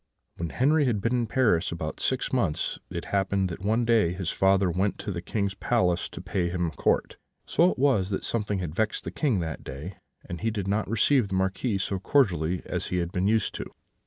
"When 0.37 0.49
Henri 0.49 0.85
had 0.85 0.99
been 0.99 1.13
in 1.13 1.27
Paris 1.27 1.71
about 1.71 1.99
six 1.99 2.33
months, 2.33 2.79
it 2.89 3.05
happened 3.13 3.49
that 3.49 3.61
one 3.61 3.85
day 3.85 4.13
his 4.13 4.31
father 4.31 4.71
went 4.71 4.97
to 4.97 5.11
the 5.11 5.21
King's 5.21 5.53
palace 5.53 6.09
to 6.09 6.19
pay 6.21 6.49
his 6.49 6.71
court: 6.75 7.17
so 7.45 7.69
it 7.69 7.77
was, 7.77 8.09
that 8.09 8.23
something 8.25 8.57
had 8.57 8.73
vexed 8.73 9.03
the 9.03 9.11
King 9.11 9.41
that 9.41 9.63
day, 9.63 9.97
and 10.27 10.41
he 10.41 10.49
did 10.49 10.67
not 10.67 10.89
receive 10.89 11.27
the 11.27 11.35
Marquis 11.35 11.77
so 11.77 11.99
cordially 11.99 12.63
as 12.65 12.87
he 12.87 12.97
had 12.97 13.11
been 13.11 13.27
used 13.27 13.53
to 13.53 13.65
do. 13.65 13.71